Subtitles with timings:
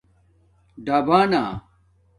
[0.85, 1.21] ڈَبݳ